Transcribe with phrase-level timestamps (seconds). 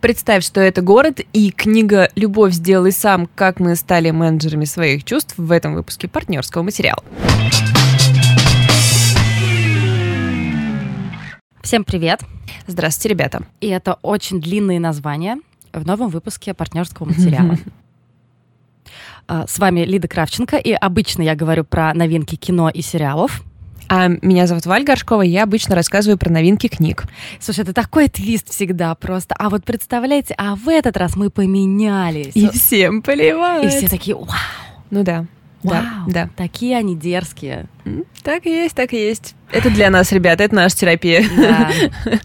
[0.00, 3.28] Представь, что это город и книга «Любовь сделай сам.
[3.34, 7.04] Как мы стали менеджерами своих чувств» в этом выпуске партнерского материала.
[11.60, 12.22] Всем привет!
[12.66, 13.42] Здравствуйте, ребята!
[13.60, 15.38] И это очень длинные названия
[15.70, 17.56] в новом выпуске партнерского материала.
[19.32, 23.44] А, с вами Лида Кравченко, и обычно я говорю про новинки кино и сериалов.
[23.92, 27.06] А меня зовут Валь Горшкова, я обычно рассказываю про новинки книг.
[27.40, 29.34] Слушай, это такой твист всегда просто.
[29.36, 32.30] А вот представляете, а в этот раз мы поменялись.
[32.34, 33.66] И всем поливают.
[33.66, 34.28] И все такие, вау.
[34.90, 35.26] Ну да.
[35.62, 36.30] Вау, да, да.
[36.36, 37.66] Такие они дерзкие.
[38.22, 39.34] Так и есть, так и есть.
[39.52, 41.24] Это для нас, ребята, это наша терапия.
[41.36, 41.70] Да.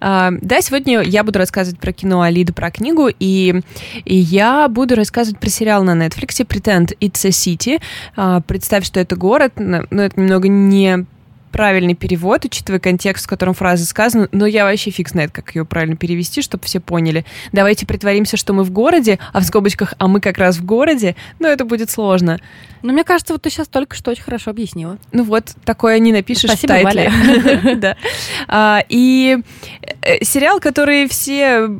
[0.00, 3.62] а, да, сегодня я буду рассказывать про кино Алида, про книгу, и,
[4.04, 8.42] и я буду рассказывать про сериал на Netflix Pretend It's a City.
[8.42, 11.06] Представь, что это город, но это немного не
[11.56, 15.64] правильный перевод, учитывая контекст, в котором фраза сказана, но я вообще фиг знает, как ее
[15.64, 17.24] правильно перевести, чтобы все поняли.
[17.50, 21.16] Давайте притворимся, что мы в городе, а в скобочках, а мы как раз в городе,
[21.38, 22.38] но это будет сложно.
[22.82, 24.98] Но мне кажется, вот ты сейчас только что очень хорошо объяснила.
[25.12, 27.76] Ну вот, такое не напишешь Спасибо, в тайтле.
[27.76, 27.96] Да.
[28.48, 29.38] А, И
[30.02, 31.70] э, сериал, который все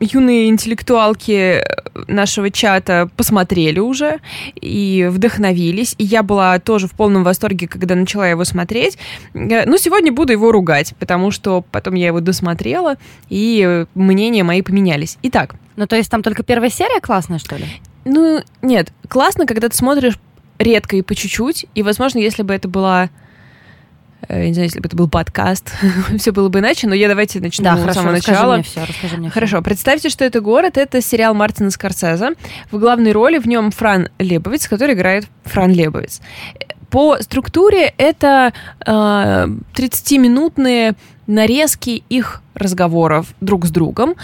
[0.00, 1.62] юные интеллектуалки
[2.08, 4.20] нашего чата посмотрели уже
[4.54, 5.94] и вдохновились.
[5.98, 8.98] И я была тоже в полном восторге, когда начала его смотреть.
[9.34, 12.96] Э, ну, сегодня буду его ругать, потому что потом я его досмотрела,
[13.28, 15.18] и мнения мои поменялись.
[15.22, 15.54] Итак.
[15.76, 17.64] Ну, то есть там только первая серия классная, что ли?
[18.04, 18.92] Ну, нет.
[19.08, 20.18] Классно, когда ты смотришь
[20.58, 21.66] редко и по чуть-чуть.
[21.74, 23.10] И, возможно, если бы это была
[24.28, 25.72] Э, не знаю, если бы это был подкаст,
[26.18, 28.54] все было бы иначе, но я давайте начну да, с хорошо, самого расскажи начала.
[28.54, 29.64] Мне все, расскажи мне Хорошо, все.
[29.64, 32.30] представьте, что это город, это сериал Мартина Скорсезе.
[32.70, 36.20] В главной роли в нем Фран Лебовец, который играет Фран Лебовец.
[36.90, 38.52] По структуре это
[38.84, 38.90] э,
[39.74, 40.94] 30-минутные
[41.26, 44.14] нарезки их разговоров друг с другом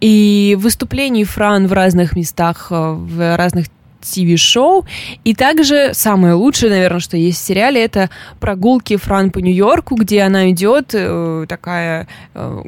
[0.00, 3.66] и выступлений Фран в разных местах, э, в разных
[4.00, 4.86] ТВ-шоу.
[5.24, 10.22] И также самое лучшее, наверное, что есть в сериале, это прогулки Фран по Нью-Йорку, где
[10.22, 12.62] она идет э, такая э,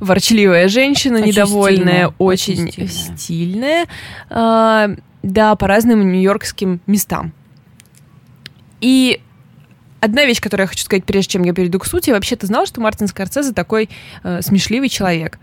[0.00, 3.16] ворчливая женщина, очень недовольная, стильная, очень, очень стильная.
[3.16, 3.86] стильная
[4.30, 7.32] э, да, по разным нью-йоркским местам.
[8.80, 9.20] И
[10.00, 12.66] одна вещь, которую я хочу сказать, прежде чем я перейду к сути, вообще ты знал,
[12.66, 13.88] что Мартин Скорсезе такой
[14.24, 15.38] э, смешливый человек?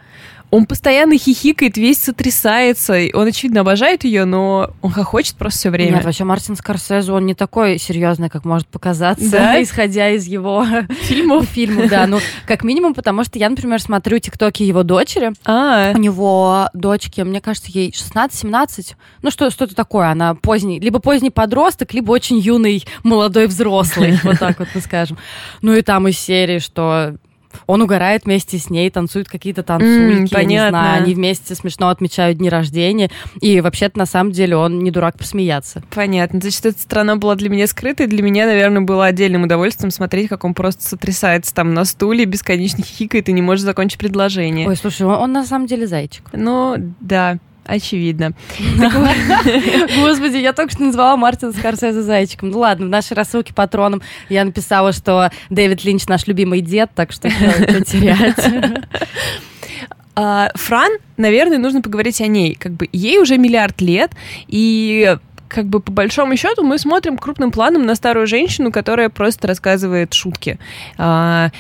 [0.51, 2.97] Он постоянно хихикает, весь сотрясается.
[3.13, 5.97] Он, очевидно, обожает ее, но он хохочет просто все время.
[5.97, 9.61] Нет, вообще Мартин Скорсезе, он не такой серьезный, как может показаться, да?
[9.63, 10.65] исходя из его
[11.01, 11.45] фильмов.
[11.45, 12.07] фильмов, да.
[12.07, 15.33] Ну, как минимум, потому что я, например, смотрю тиктоки его дочери.
[15.45, 15.91] А.
[15.93, 18.95] У него дочки, мне кажется, ей 16-17.
[19.21, 20.09] Ну, что, что-то такое.
[20.09, 24.19] Она поздний, либо поздний подросток, либо очень юный молодой взрослый.
[24.29, 25.17] Вот так вот мы скажем.
[25.61, 27.15] Ну, и там из серии, что
[27.67, 32.37] он угорает вместе с ней, танцуют какие-то танцульки, mm, не знаю, они вместе смешно отмечают
[32.37, 33.09] дни рождения,
[33.41, 35.83] и вообще-то на самом деле он не дурак посмеяться.
[35.93, 40.29] Понятно, значит, эта страна была для меня скрытой, для меня, наверное, было отдельным удовольствием смотреть,
[40.29, 44.67] как он просто сотрясается там на стуле, бесконечно хихикает и не может закончить предложение.
[44.67, 46.23] Ой, слушай, он, он на самом деле зайчик.
[46.33, 47.37] Ну, да.
[47.69, 48.33] Очевидно.
[50.01, 52.49] Господи, я только что назвала Мартина Скорсезе зайчиком.
[52.49, 57.11] Ну ладно, в нашей рассылке патроном я написала, что Дэвид Линч наш любимый дед, так
[57.11, 58.43] что терять.
[60.21, 62.53] А, Фран, наверное, нужно поговорить о ней.
[62.55, 64.11] Как бы ей уже миллиард лет,
[64.49, 65.15] и
[65.47, 70.13] как бы по большому счету мы смотрим крупным планом на старую женщину, которая просто рассказывает
[70.13, 70.59] шутки.
[70.97, 71.51] А,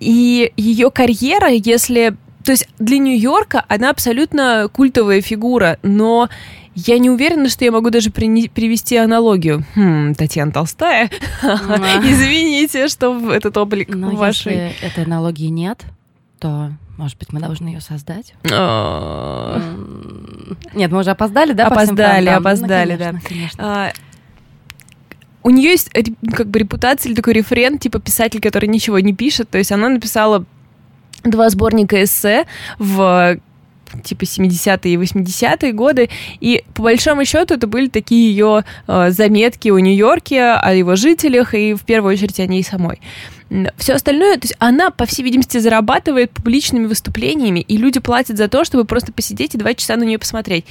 [0.00, 6.28] и ее карьера, если то есть для Нью-Йорка она абсолютно культовая фигура, но
[6.74, 9.64] я не уверена, что я могу даже привести аналогию.
[9.74, 11.10] Хм, Татьяна Толстая.
[11.42, 14.52] Извините, что этот облик Но вашей...
[14.52, 15.82] если этой аналогии нет,
[16.38, 18.34] то, может быть, мы должны ее создать?
[18.50, 19.60] А.
[20.74, 21.66] Нет, мы уже опоздали, да?
[21.66, 23.14] Опоздали, опоздали, да.
[23.58, 23.92] А,
[25.42, 25.90] у нее есть
[26.34, 29.50] как бы репутация или такой референ, типа писатель, который ничего не пишет.
[29.50, 30.46] То есть она написала
[31.24, 32.46] два сборника эссе
[32.78, 33.38] в
[34.04, 36.08] типа 70-е и 80-е годы,
[36.40, 41.54] и по большому счету это были такие ее э, заметки о Нью-Йорке, о его жителях
[41.54, 43.00] и в первую очередь о ней самой.
[43.76, 48.46] Все остальное, то есть она, по всей видимости, зарабатывает публичными выступлениями, и люди платят за
[48.46, 50.66] то, чтобы просто посидеть и два часа на нее посмотреть.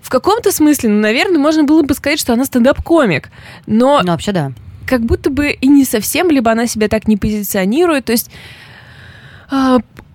[0.00, 3.30] В каком-то смысле, ну, наверное, можно было бы сказать, что она стендап-комик,
[3.66, 4.00] но...
[4.02, 4.52] Ну, вообще, да.
[4.86, 8.30] Как будто бы и не совсем, либо она себя так не позиционирует, то есть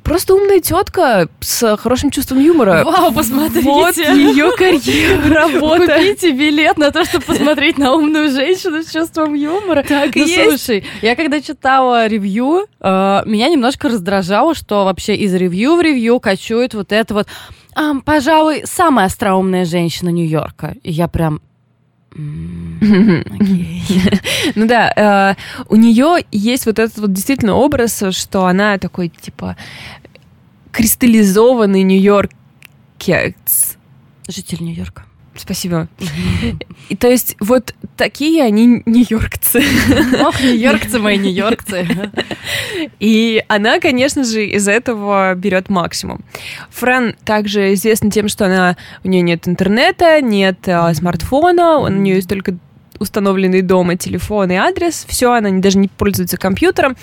[0.05, 2.83] просто умная тетка с хорошим чувством юмора.
[2.85, 3.67] Вау, посмотрите.
[3.67, 5.97] Вот ее карьера, работа.
[5.97, 9.83] Купите билет на то, чтобы посмотреть на умную женщину с чувством юмора.
[9.83, 10.49] Так и ну, есть.
[10.49, 16.19] слушай, я когда читала ревью, э, меня немножко раздражало, что вообще из ревью в ревью
[16.19, 17.27] качует вот это вот,
[17.75, 20.75] «А, пожалуй, самая остроумная женщина Нью-Йорка.
[20.83, 21.41] И я прям...
[24.55, 25.35] Ну да, э,
[25.69, 29.57] у нее есть вот этот вот действительно образ, что она такой, типа,
[30.71, 33.77] кристаллизованный нью-йоркец.
[34.27, 35.03] Житель Нью-Йорка.
[35.37, 35.87] Спасибо.
[36.89, 39.61] И то есть вот такие они нью-йоркцы.
[40.21, 41.87] Ох, нью-йоркцы мои, нью-йоркцы.
[42.99, 46.23] И она, конечно же, из этого берет максимум.
[46.71, 52.15] Фран также известна тем, что она у нее нет интернета, нет а, смартфона, у нее
[52.15, 52.57] есть только
[52.99, 56.95] установленный дома телефон и адрес, все, она не- даже не пользуется компьютером.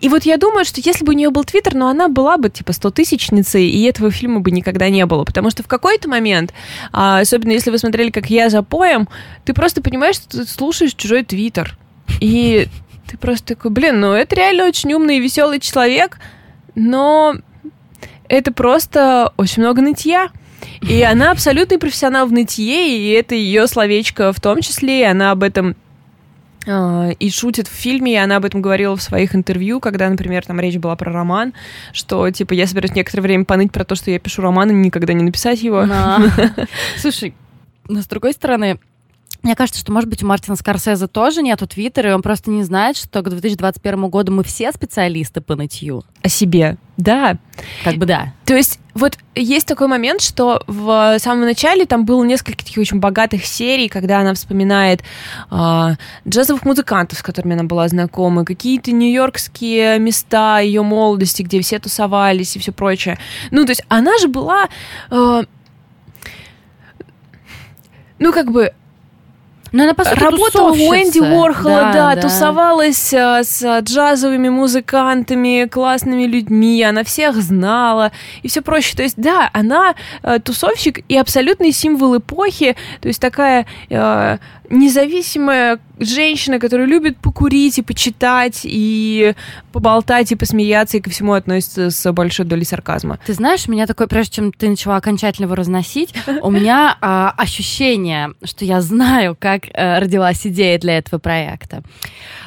[0.00, 2.50] И вот я думаю, что если бы у нее был твиттер, но она была бы
[2.50, 5.24] типа 100 тысячницей, и этого фильма бы никогда не было.
[5.24, 6.52] Потому что в какой-то момент,
[6.92, 9.08] а, особенно если вы смотрели, как я за поем,
[9.44, 11.76] ты просто понимаешь, что ты слушаешь чужой твиттер.
[12.20, 12.68] И
[13.10, 16.18] ты просто такой, блин, ну это реально очень умный и веселый человек,
[16.74, 17.34] но
[18.28, 20.30] это просто очень много нытья.
[20.82, 25.30] И она абсолютный профессионал в нытье, и это ее словечко в том числе, и она
[25.30, 25.76] об этом
[26.66, 30.44] э, и шутит в фильме, и она об этом говорила в своих интервью, когда, например,
[30.44, 31.52] там речь была про роман,
[31.92, 35.12] что, типа, я собираюсь некоторое время поныть про то, что я пишу роман, и никогда
[35.12, 35.86] не написать его.
[36.98, 37.34] Слушай,
[37.88, 38.78] но с другой стороны,
[39.42, 42.62] мне кажется, что, может быть, у Мартина Скорсезе тоже нету твиттера, и он просто не
[42.62, 46.04] знает, что к 2021 году мы все специалисты по нытью.
[46.22, 46.76] О себе.
[46.96, 47.38] Да.
[47.82, 48.34] Как бы да.
[48.44, 53.00] То есть вот есть такой момент, что в самом начале там было несколько таких очень
[53.00, 55.02] богатых серий, когда она вспоминает
[55.50, 55.94] а,
[56.28, 62.54] джазовых музыкантов, с которыми она была знакома, какие-то нью-йоркские места ее молодости, где все тусовались
[62.54, 63.18] и все прочее.
[63.50, 64.68] Ну, то есть она же была...
[65.10, 65.42] а,
[68.18, 68.72] ну, как бы,
[69.72, 71.34] Но она, по сути, Работала у Энди тусовщица.
[71.34, 78.60] Уорхола, да, тусовалась а, с а, джазовыми музыкантами, классными людьми, она всех знала и все
[78.60, 78.96] проще.
[78.96, 83.66] То есть, да, она а, тусовщик и абсолютный символ эпохи, то есть такая
[84.72, 89.34] независимая женщина, которая любит покурить и почитать, и
[89.70, 93.18] поболтать, и посмеяться, и ко всему относится с большой долей сарказма.
[93.24, 97.32] Ты знаешь, у меня такое, прежде чем ты начала окончательно его разносить, у меня а,
[97.36, 101.82] ощущение, что я знаю, как э, родилась идея для этого проекта.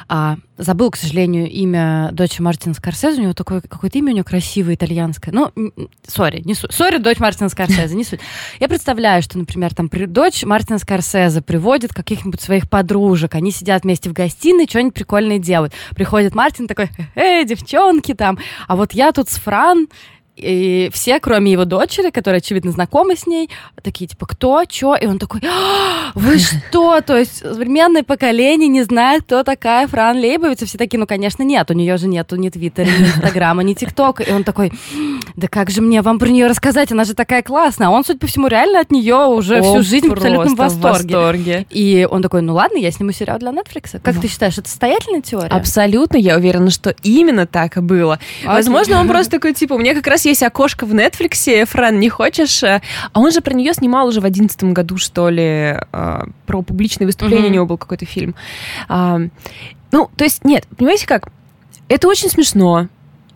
[0.08, 3.20] А, забыл, к сожалению, имя дочери Мартина Скорсезе.
[3.20, 5.32] У него такое какое-то имя у него красивое, итальянское.
[5.32, 5.50] Ну,
[6.06, 6.54] сори, не.
[6.54, 8.20] Сори, дочь Мартина Скорсезе, не суть.
[8.60, 13.84] Я представляю, что, например, там при- дочь Мартина Скорсезе приводит каких-нибудь своих подружек, они сидят
[13.84, 15.74] вместе в гостиной, что-нибудь прикольное делают.
[15.94, 19.88] Приходит Мартин такой, эй, девчонки там, а вот я тут с Фран,
[20.36, 23.48] и все, кроме его дочери, которая, очевидно, знакома с ней,
[23.82, 24.94] такие, типа, кто, чё?
[24.94, 26.38] И он такой, «А, вы
[26.70, 27.00] что?
[27.00, 30.62] То есть современное поколение не знает, кто такая Фран Лейбовиц.
[30.62, 31.70] И все такие, ну, конечно, нет.
[31.70, 34.22] У нее же нету ни Твиттера, ни Инстаграма, ни ТикТока.
[34.22, 34.72] И он такой,
[35.36, 36.92] да как же мне вам про нее рассказать?
[36.92, 37.88] Она же такая классная.
[37.88, 40.58] А он, судя по всему, реально от нее уже всю О, жизнь в абсолютном в
[40.58, 41.16] восторге.
[41.16, 41.66] восторге.
[41.70, 43.98] И он такой, ну ладно, я сниму сериал для Netflix.
[44.02, 44.20] Как Ну.
[44.22, 45.48] ты считаешь, это состоятельная теория?
[45.48, 48.18] Абсолютно, я уверена, что именно так и было.
[48.44, 52.08] Возможно, он просто такой, типа, у меня как раз есть окошко в Нетфликсе, Фран, не
[52.08, 52.62] хочешь?
[52.62, 52.80] э?»
[53.12, 57.06] А он же про нее снимал уже в одиннадцатом году, что ли, э, про публичные
[57.06, 57.50] выступления Мгм.
[57.50, 58.34] у него был какой-то фильм.
[58.88, 59.18] А,
[59.92, 61.28] Ну, то есть, нет, понимаете как?
[61.88, 62.88] Это очень смешно.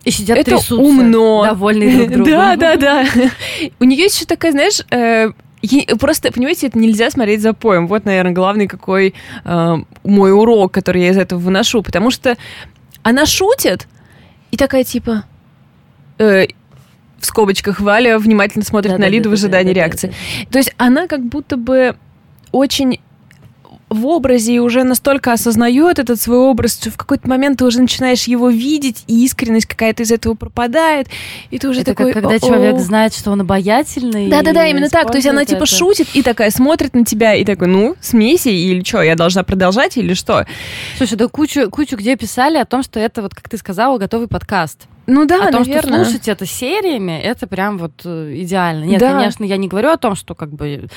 [0.03, 1.45] И сидят это трясутся, умно.
[1.45, 2.25] довольные друг другом.
[2.31, 3.05] Да, да, да.
[3.79, 5.31] У нее еще такая, знаешь, э,
[5.99, 7.87] Просто, понимаете, это нельзя смотреть за поем.
[7.87, 9.13] Вот, наверное, главный какой
[9.45, 11.83] э, мой урок, который я из этого выношу.
[11.83, 12.35] Потому что
[13.03, 13.87] она шутит,
[14.49, 15.23] и такая типа...
[16.17, 16.47] э,
[17.21, 20.13] в скобочках Валя внимательно смотрит на Лиду в ожидании реакции.
[20.51, 21.95] То есть она как будто бы
[22.51, 22.99] очень
[23.91, 27.81] в образе и уже настолько осознает этот свой образ, что в какой-то момент ты уже
[27.81, 31.07] начинаешь его видеть, и искренность какая-то из этого пропадает,
[31.49, 32.13] и ты уже Это такой...
[32.13, 32.39] как когда «О-о».
[32.39, 34.29] человек знает, что он обаятельный.
[34.29, 35.11] Да-да-да, именно так.
[35.11, 35.65] То есть она типа это.
[35.65, 39.97] шутит и такая смотрит на тебя и такой, ну, смейся, или что, я должна продолжать,
[39.97, 40.45] или что?
[40.97, 44.29] Слушай, да кучу, кучу где писали о том, что это, вот как ты сказала, готовый
[44.29, 44.87] подкаст.
[45.07, 46.03] Ну да, о том, наверное.
[46.03, 48.83] что слушать это сериями, это прям вот э, идеально.
[48.85, 49.13] Нет, Да.
[49.13, 50.87] конечно, я не говорю о том, что как бы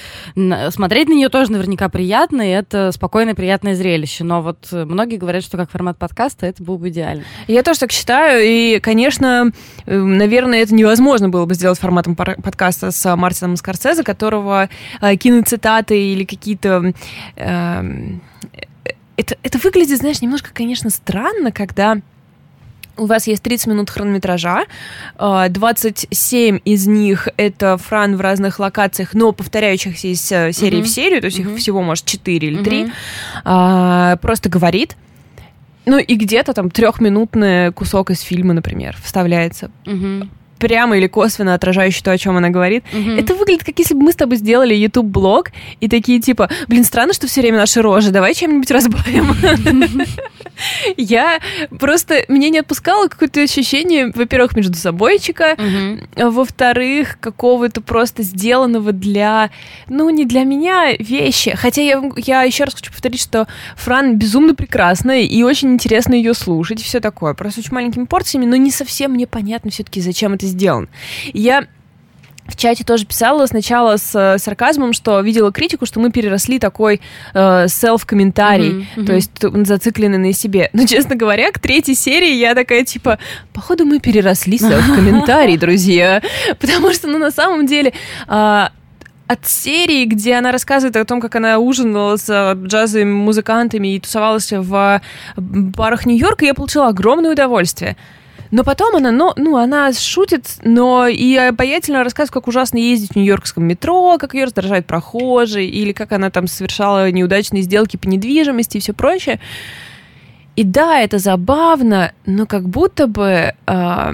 [0.71, 4.23] смотреть на нее тоже наверняка приятно, и это спокойное, приятное зрелище.
[4.25, 7.25] Но вот э, многие говорят, что как формат подкаста это было бы идеально.
[7.49, 9.51] Я тоже так считаю, и, конечно,
[9.87, 14.69] э, наверное, это невозможно было бы сделать форматом подкаста с Мартином Скорсезе, которого
[15.01, 16.93] киноцитаты или какие-то...
[17.37, 17.87] это,
[19.17, 21.99] это выглядит, знаешь, немножко, конечно, странно, когда
[22.97, 24.65] у вас есть 30 минут хронометража,
[25.19, 30.83] 27 а, из них это Фран в разных локациях, но повторяющихся из э, серии uh-huh.
[30.83, 31.53] в серию, то есть uh-huh.
[31.53, 32.93] их всего, может, 4 или 3,
[33.45, 34.19] uh-huh.
[34.19, 34.97] просто говорит.
[35.87, 39.71] Ну и где-то там трехминутный кусок из фильма, например, вставляется.
[39.85, 40.29] Uh-huh
[40.64, 42.85] прямо или косвенно отражающий то, о чем она говорит.
[42.90, 43.11] Угу.
[43.11, 47.12] Это выглядит, как если бы мы с тобой сделали YouTube-блог и такие типа, блин, странно,
[47.12, 49.37] что все время наши рожи, давай чем-нибудь разбавим.
[50.97, 51.38] Я
[51.78, 55.54] просто, меня не отпускало какое-то ощущение, во-первых, между собойчика,
[56.16, 59.50] во-вторых, какого-то просто сделанного для,
[59.88, 61.54] ну, не для меня вещи.
[61.54, 66.33] Хотя я, я еще раз хочу повторить, что Фран безумно прекрасная и очень интересно ее
[66.33, 67.35] слушать, все такое.
[67.35, 70.54] Просто очень маленькими порциями, но не совсем мне понятно все-таки, зачем это сделано.
[71.33, 71.67] Я
[72.47, 77.01] в чате тоже писала сначала с э, сарказмом, что видела критику, что мы переросли такой
[77.33, 79.07] э, селф-комментарий, mm-hmm, mm-hmm.
[79.07, 80.69] то есть зацикленный на себе.
[80.75, 83.19] Но, честно говоря, к третьей серии я такая, типа,
[83.53, 86.23] походу мы переросли селф-комментарий, друзья.
[86.61, 87.93] Потому что, ну, на самом деле...
[88.29, 88.69] Э,
[89.27, 94.01] от серии, где она рассказывает о том, как она ужинала с э, джазовыми музыкантами и
[94.01, 95.01] тусовалась в
[95.37, 97.97] барах Нью-Йорка, я получила огромное удовольствие.
[98.51, 103.17] Но потом она, ну, ну, она шутит, но и обаятельно рассказывает, как ужасно ездить в
[103.17, 108.77] нью-йоркском метро, как ее раздражают прохожие, или как она там совершала неудачные сделки по недвижимости
[108.77, 109.41] и все прочее.
[110.57, 114.13] И да, это забавно, но как будто бы э,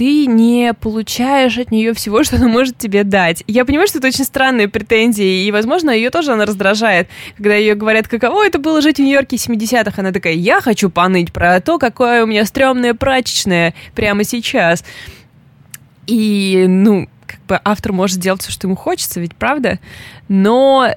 [0.00, 3.44] ты не получаешь от нее всего, что она может тебе дать.
[3.46, 7.74] Я понимаю, что это очень странные претензии, и, возможно, ее тоже она раздражает, когда ее
[7.74, 9.92] говорят, каково это было жить в Нью-Йорке 70-х.
[10.00, 14.86] Она такая, я хочу поныть про то, какое у меня стрёмное прачечное прямо сейчас.
[16.06, 19.80] И, ну, как бы автор может сделать все, что ему хочется, ведь правда?
[20.28, 20.96] Но э,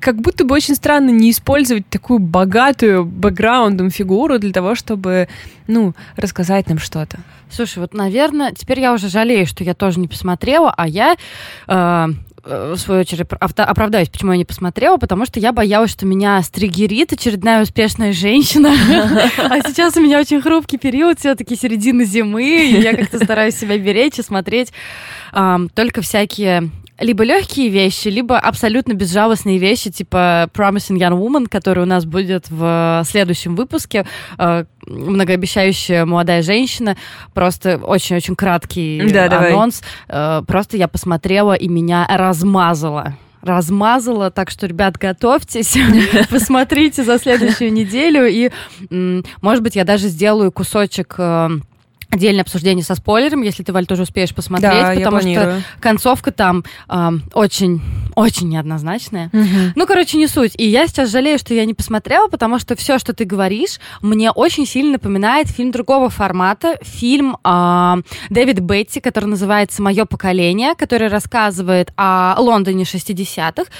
[0.00, 5.28] как будто бы очень странно не использовать такую богатую бэкграундом фигуру для того, чтобы,
[5.66, 7.18] ну, рассказать нам что-то.
[7.50, 11.16] Слушай, вот, наверное, теперь я уже жалею, что я тоже не посмотрела, а я
[11.66, 12.08] э,
[12.44, 17.12] в свою очередь, оправдаюсь, почему я не посмотрела, потому что я боялась, что меня стригерит
[17.12, 18.72] очередная успешная женщина.
[19.36, 23.76] А сейчас у меня очень хрупкий период, все-таки середина зимы, и я как-то стараюсь себя
[23.78, 24.72] беречь и смотреть
[25.32, 31.86] только всякие либо легкие вещи, либо абсолютно безжалостные вещи, типа Promising Young Woman, который у
[31.86, 34.06] нас будет в следующем выпуске.
[34.38, 36.96] Э, многообещающая молодая женщина.
[37.34, 39.82] Просто очень-очень краткий да, анонс.
[40.08, 40.40] Давай.
[40.40, 45.74] Э, просто я посмотрела и меня размазало размазала, так что, ребят, готовьтесь,
[46.30, 48.50] посмотрите за следующую неделю, и,
[49.40, 51.48] может быть, я даже сделаю кусочек э,
[52.10, 56.64] отдельное обсуждение со спойлером, если ты, Валь, тоже успеешь посмотреть, да, потому что концовка там
[56.88, 57.80] э, очень,
[58.16, 59.30] очень неоднозначная.
[59.32, 59.72] Угу.
[59.76, 60.52] Ну, короче, не суть.
[60.56, 64.30] И я сейчас жалею, что я не посмотрела, потому что все, что ты говоришь, мне
[64.30, 67.94] очень сильно напоминает фильм другого формата, фильм э,
[68.28, 73.70] Дэвид Бетти, который называется «Мое поколение», который рассказывает о Лондоне 60-х.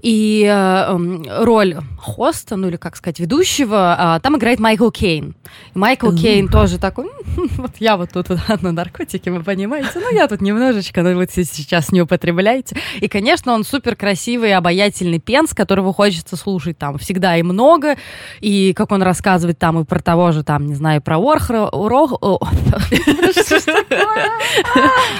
[0.00, 5.34] И э, роль хоста, ну или как сказать, ведущего, э, там играет Майкл Кейн.
[5.74, 7.10] И Майкл Кейн тоже такой,
[7.56, 11.30] вот я вот тут вот, на наркотики, вы понимаете, ну я тут немножечко, ну вот
[11.30, 12.76] сейчас не употребляете.
[13.00, 17.96] И, конечно, он супер красивый, обаятельный пенс, которого хочется слушать там всегда и много,
[18.40, 21.68] и как он рассказывает там и про того же, там, не знаю, про Орхра,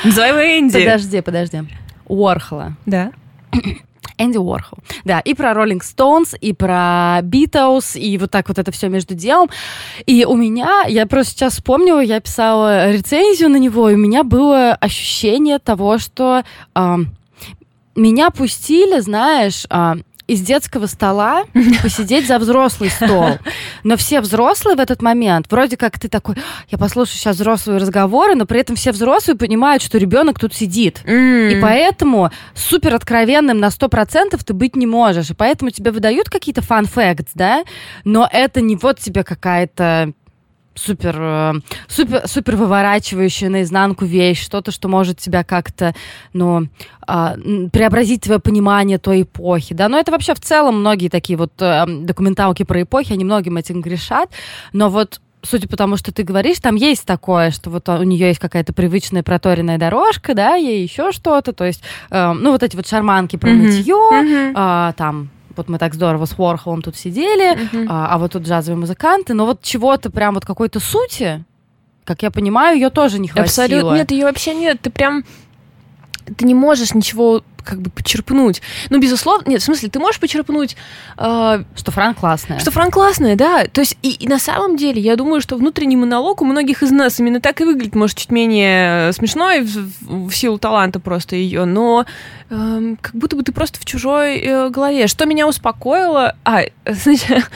[0.04, 0.84] Называй его Энди.
[0.84, 1.62] Подожди, подожди.
[2.06, 2.76] Уорхола.
[2.86, 3.10] Да.
[4.18, 4.78] Энди Уорхол.
[5.04, 9.14] Да, и про Роллинг Стоунс, и про Битлз, и вот так вот это все между
[9.14, 9.48] делом.
[10.06, 14.24] И у меня, я просто сейчас вспомнила, я писала рецензию на него, и у меня
[14.24, 16.42] было ощущение того, что
[16.74, 16.96] э,
[17.96, 19.94] меня пустили, знаешь, э,
[20.28, 21.44] из детского стола
[21.82, 23.38] посидеть за взрослый стол.
[23.82, 26.36] Но все взрослые в этот момент, вроде как ты такой,
[26.68, 31.02] я послушаю сейчас взрослые разговоры, но при этом все взрослые понимают, что ребенок тут сидит.
[31.04, 31.52] Mm.
[31.52, 35.30] И поэтому супер откровенным на 100% ты быть не можешь.
[35.30, 37.64] И поэтому тебе выдают какие-то facts, да,
[38.04, 40.12] но это не вот тебе какая-то
[40.78, 41.54] супер, э,
[41.88, 45.94] супер, супер выворачивающая наизнанку вещь, что-то, что может тебя как-то,
[46.32, 46.68] ну,
[47.06, 47.36] а,
[47.72, 51.84] преобразить твое понимание той эпохи, да, но это вообще в целом многие такие вот э,
[51.86, 54.30] документалки про эпохи, они многим этим грешат,
[54.72, 58.28] но вот судя по тому, что ты говоришь, там есть такое, что вот у нее
[58.28, 62.76] есть какая-то привычная проторенная дорожка, да, ей еще что-то, то есть, э, ну, вот эти
[62.76, 63.54] вот шарманки про mm-hmm.
[63.54, 64.90] нытье, mm-hmm.
[64.90, 67.86] э, там, вот мы так здорово с Ворхолом тут сидели, uh-huh.
[67.88, 71.44] а, а вот тут джазовые музыканты, но вот чего-то прям вот какой-то сути,
[72.04, 73.44] как я понимаю, ее тоже не хватило.
[73.44, 74.80] Абсолютно нет, ее вообще нет.
[74.80, 75.24] Ты прям
[76.36, 78.62] ты не можешь ничего как бы почерпнуть.
[78.88, 80.76] Ну, безусловно, нет, в смысле, ты можешь почерпнуть...
[81.18, 82.58] Э, что Фран классная.
[82.58, 83.66] Что Фран классная, да.
[83.66, 86.90] То есть, и, и на самом деле, я думаю, что внутренний монолог у многих из
[86.90, 87.94] нас именно так и выглядит.
[87.94, 92.06] Может, чуть менее смешной в, в силу таланта просто ее, но
[92.48, 95.06] э, как будто бы ты просто в чужой э, голове.
[95.06, 96.36] Что меня успокоило...
[96.44, 97.50] А, значит,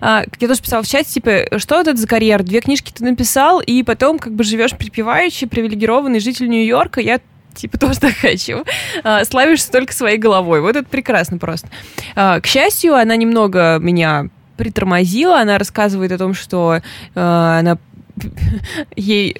[0.00, 2.42] а, я тоже писала в чате, типа, что это за карьера?
[2.42, 7.00] Две книжки ты написал, и потом как бы живешь припеваючи, привилегированный житель Нью-Йорка.
[7.00, 7.20] Я
[7.54, 8.64] типа тоже так хочу.
[9.02, 10.60] А, славишься только своей головой.
[10.60, 11.68] Вот это прекрасно просто.
[12.14, 15.40] А, к счастью, она немного меня притормозила.
[15.40, 16.80] Она рассказывает о том, что
[17.14, 17.78] а, она
[18.96, 19.36] ей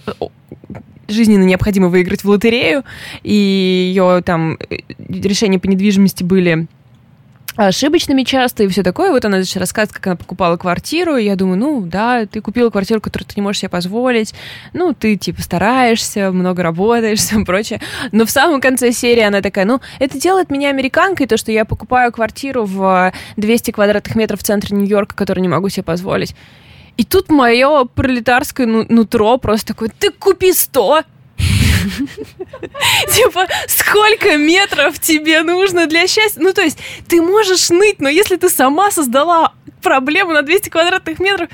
[1.08, 2.82] жизненно необходимо выиграть в лотерею,
[3.22, 6.66] и ее там э, решения по недвижимости были
[7.56, 9.10] ошибочными часто и все такое.
[9.10, 11.16] Вот она значит, рассказывает, как она покупала квартиру.
[11.16, 14.34] И я думаю, ну да, ты купила квартиру, которую ты не можешь себе позволить.
[14.72, 17.80] Ну, ты типа стараешься, много работаешь, все прочее.
[18.12, 21.64] Но в самом конце серии она такая, ну, это делает меня американкой, то, что я
[21.64, 26.34] покупаю квартиру в 200 квадратных метров в центре Нью-Йорка, которую не могу себе позволить.
[26.96, 31.02] И тут мое пролетарское нутро просто такое, ты купи 100,
[33.14, 36.40] Типа, сколько метров тебе нужно для счастья?
[36.40, 41.18] Ну, то есть, ты можешь ныть, но если ты сама создала проблему на 200 квадратных
[41.18, 41.48] метров,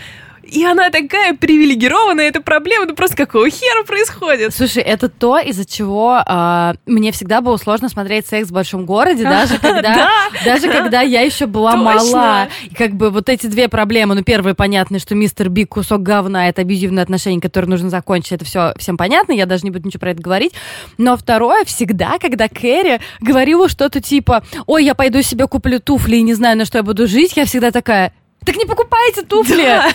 [0.50, 4.54] и она такая привилегированная, эта проблема, ну просто какого хера происходит?
[4.54, 9.22] Слушай, это то, из-за чего э, мне всегда было сложно смотреть секс в большом городе,
[9.22, 10.10] даже когда,
[10.44, 12.48] даже когда я еще была мала.
[12.64, 16.48] И как бы вот эти две проблемы, ну, первое, понятно, что мистер Биг кусок говна,
[16.48, 20.00] это абьюзивные отношения, которые нужно закончить, это все всем понятно, я даже не буду ничего
[20.00, 20.52] про это говорить.
[20.98, 26.22] Но второе, всегда, когда Кэрри говорила что-то типа, ой, я пойду себе куплю туфли и
[26.22, 28.12] не знаю, на что я буду жить, я всегда такая,
[28.44, 29.64] так не покупайте туфли.
[29.64, 29.92] Да.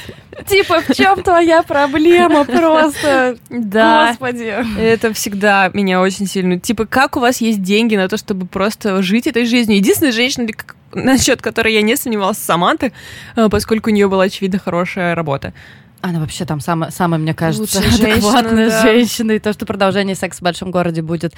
[0.48, 3.38] Типа, в чем твоя проблема просто?
[3.50, 4.10] Да.
[4.10, 4.54] Господи.
[4.78, 6.60] Это всегда меня очень сильно...
[6.60, 9.78] Типа, как у вас есть деньги на то, чтобы просто жить этой жизнью?
[9.78, 10.48] Единственная женщина,
[10.94, 12.92] насчет которой я не сомневалась, Саманты,
[13.36, 15.54] э, поскольку у нее была, очевидно, хорошая работа.
[16.02, 18.82] Она вообще там самая, самая мне кажется, Лучшая адекватная женщина, да.
[18.82, 19.32] женщина.
[19.32, 21.34] И то, что продолжение секса в большом городе будет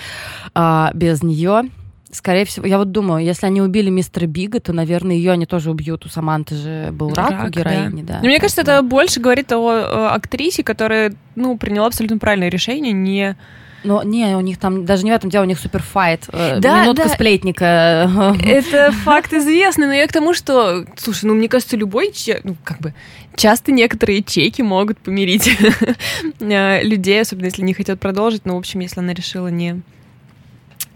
[0.56, 1.70] а, без нее.
[2.18, 5.70] Скорее всего, я вот думаю, если они убили мистера Бига, то, наверное, ее они тоже
[5.70, 6.04] убьют.
[6.08, 8.16] У Саманты же был рак, рак у героини, да.
[8.16, 8.20] да.
[8.22, 13.38] Но мне кажется, это больше говорит о, актрисе, которая, ну, приняла абсолютно правильное решение, не
[13.84, 16.28] но не, у них там даже не в этом дело, у них супер файт.
[16.34, 17.10] Э, да, Минутка да.
[17.10, 18.36] сплетника.
[18.44, 22.12] Это факт известный, но я к тому, что, слушай, ну мне кажется, любой,
[22.44, 22.96] ну как бы,
[23.36, 25.56] часто некоторые чеки могут помирить
[26.40, 28.46] э, людей, особенно если не хотят продолжить.
[28.46, 29.82] Но, в общем, если она решила не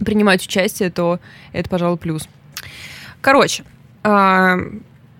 [0.05, 1.19] принимать участие, то
[1.53, 2.27] это, пожалуй, плюс.
[3.21, 3.63] Короче,
[4.03, 4.57] а,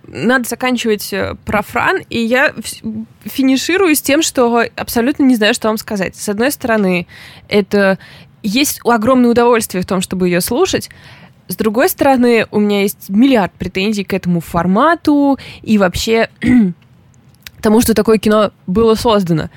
[0.08, 2.54] надо заканчивать э, про Фран, и я
[3.24, 6.16] финиширую с тем, что абсолютно не знаю, что вам сказать.
[6.16, 7.08] С одной стороны,
[7.48, 7.98] это
[8.44, 10.90] есть огромное удовольствие в том, чтобы ее слушать.
[11.48, 16.30] С другой стороны, у меня есть миллиард претензий к этому формату и вообще
[17.62, 19.50] тому, что такое кино было создано.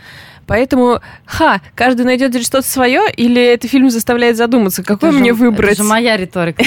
[0.47, 5.35] Поэтому, ха, каждый найдет что-то свое, или этот фильм заставляет задуматься, какой это мне же,
[5.35, 5.73] выбрать?
[5.73, 6.65] Это же моя риторика.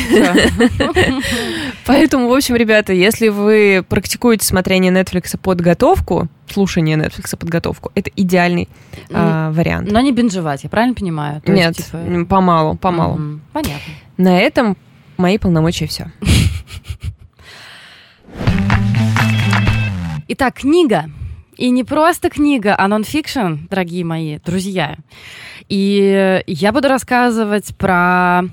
[1.85, 8.69] Поэтому, в общем, ребята, если вы практикуете смотрение Netflix подготовку, слушание Netflix подготовку, это идеальный
[9.11, 9.91] а, вариант.
[9.91, 11.41] Но не бинжевать, я правильно понимаю?
[11.45, 13.39] Нет, типа, помалу, помалу.
[13.53, 13.93] Понятно.
[14.17, 14.77] На этом
[15.17, 16.11] мои полномочия все.
[20.29, 21.05] Итак, книга
[21.57, 24.97] и не просто книга, а нонфикшн, дорогие мои друзья.
[25.67, 28.43] И я буду рассказывать про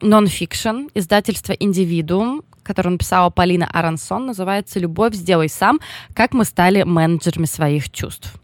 [0.00, 5.80] нонфикшн издательства «Индивидуум», которое написала Полина Арансон, называется «Любовь, сделай сам.
[6.14, 8.34] Как мы стали менеджерами своих чувств».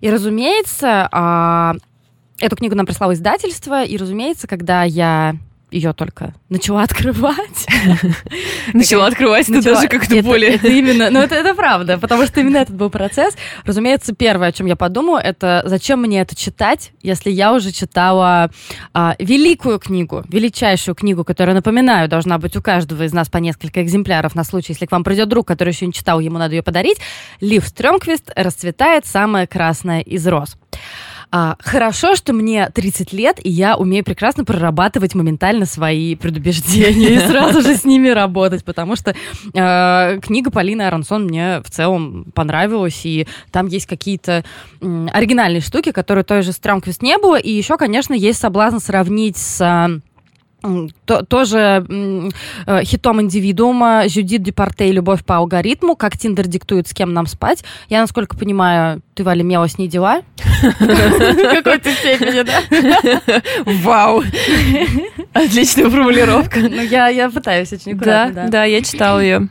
[0.00, 1.74] И, разумеется, а,
[2.38, 5.36] эту книгу нам прислало издательство, и, разумеется, когда я
[5.70, 7.66] ее только начала открывать.
[8.74, 10.54] Начала открывать, это даже как-то более...
[10.54, 13.36] Это именно, ну это, правда, потому что именно этот был процесс.
[13.64, 18.50] Разумеется, первое, о чем я подумала, это зачем мне это читать, если я уже читала
[18.92, 23.82] а, великую книгу, величайшую книгу, которая, напоминаю, должна быть у каждого из нас по несколько
[23.82, 26.62] экземпляров на случай, если к вам придет друг, который еще не читал, ему надо ее
[26.62, 26.98] подарить.
[27.40, 30.56] Лив Стрёмквист «Расцветает самая красная из роз».
[31.32, 37.18] А, хорошо, что мне 30 лет, и я умею прекрасно прорабатывать моментально свои предубеждения и
[37.18, 39.14] сразу же с ними работать, потому что
[39.54, 44.44] э, книга Полины Аронсон мне в целом понравилась, и там есть какие-то
[44.80, 49.36] э, оригинальные штуки, которые той же Страмквист не было, и еще, конечно, есть соблазн сравнить
[49.36, 50.00] с
[51.04, 51.84] то, тоже
[52.66, 57.64] э, хитом индивидуума Жюдит Департе «Любовь по алгоритму», как Тиндер диктует, с кем нам спать.
[57.88, 60.22] Я, насколько понимаю, ты, Валя, имела с ней дела?
[60.60, 63.42] Какой-то степени, да?
[63.64, 64.22] Вау!
[65.32, 66.60] Отличная формулировка.
[66.60, 68.34] Ну, я пытаюсь очень аккуратно.
[68.34, 69.48] Да, да, я читала ее.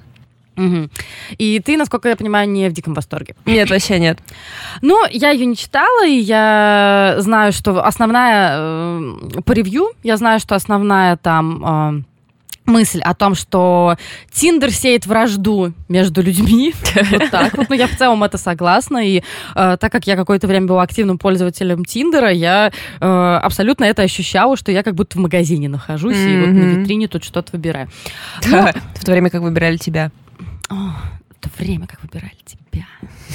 [0.59, 0.89] Угу.
[1.37, 3.35] И ты, насколько я понимаю, не в диком восторге.
[3.45, 4.19] Нет, вообще нет.
[4.81, 10.39] Ну, я ее не читала, и я знаю, что основная э, по ревью, я знаю,
[10.39, 12.09] что основная там э,
[12.69, 13.97] мысль о том, что
[14.31, 16.73] Тиндер сеет вражду между людьми.
[17.11, 17.69] Вот так вот.
[17.69, 19.07] Но я в целом это согласна.
[19.07, 19.23] И
[19.55, 24.57] э, так как я какое-то время была активным пользователем Тиндера, я э, абсолютно это ощущала,
[24.57, 26.33] что я как будто в магазине нахожусь mm-hmm.
[26.33, 27.89] и вот на витрине тут что-то выбираю.
[28.49, 30.11] Да, в то время как выбирали тебя.
[30.69, 30.91] О,
[31.39, 32.85] то время, как выбирали тебя.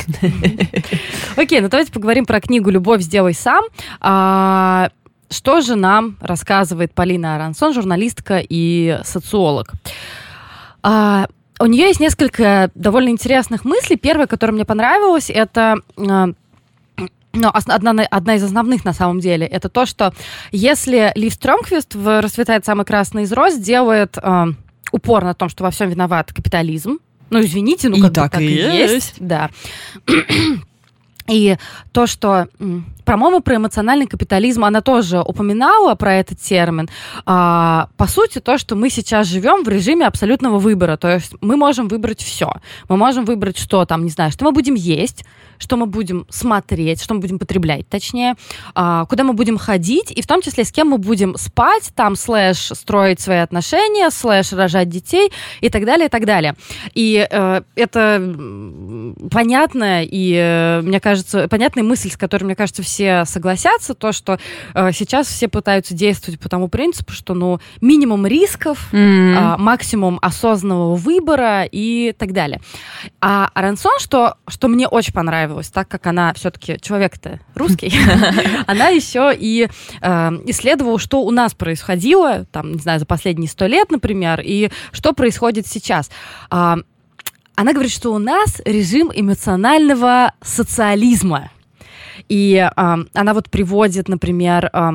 [1.36, 3.64] Окей, ну давайте поговорим про книгу «Любовь сделай сам».
[4.00, 4.90] А,
[5.30, 9.72] что же нам рассказывает Полина Арансон, журналистка и социолог?
[10.82, 11.26] А,
[11.58, 13.96] у нее есть несколько довольно интересных мыслей.
[13.96, 16.28] Первая, которая мне понравилась, это а,
[17.34, 20.14] но одна, одна из основных на самом деле это то, что
[20.52, 24.44] если Лив Стромквист в «Расцветает самый красный из роз» делает э,
[24.92, 26.98] упор на том, что во всем виноват капитализм,
[27.34, 28.92] ну, извините, ну, как и так, так и есть.
[28.92, 29.14] есть.
[29.18, 29.50] Да.
[31.28, 31.56] И
[31.92, 32.48] то, что,
[33.04, 36.88] по-моему, про эмоциональный капитализм она тоже упоминала про этот термин.
[37.26, 40.96] А, по сути, то, что мы сейчас живем в режиме абсолютного выбора.
[40.96, 42.52] То есть мы можем выбрать все.
[42.88, 45.24] Мы можем выбрать, что там, не знаю, что мы будем есть,
[45.58, 48.34] что мы будем смотреть, что мы будем потреблять, точнее,
[48.74, 52.16] а, куда мы будем ходить, и в том числе с кем мы будем спать, там,
[52.16, 56.54] слэш, строить свои отношения, слэш, рожать детей и так далее, и так далее.
[56.94, 58.34] И э, это
[59.30, 62.93] понятно, и, э, мне кажется, понятная мысль, с которой, мне кажется, все
[63.26, 64.38] согласятся, то, что
[64.74, 69.54] э, сейчас все пытаются действовать по тому принципу, что, ну, минимум рисков, mm-hmm.
[69.54, 72.60] э, максимум осознанного выбора и так далее.
[73.20, 77.92] А Арансон, что, что мне очень понравилось, понравилось, так как она все-таки человек-то русский,
[78.66, 79.68] она еще и
[80.00, 84.70] э, исследовала, что у нас происходило, там, не знаю, за последние сто лет, например, и
[84.92, 86.10] что происходит сейчас.
[86.50, 86.78] А,
[87.56, 91.50] она говорит, что у нас режим эмоционального социализма.
[92.28, 94.90] И э, она вот приводит, например, э,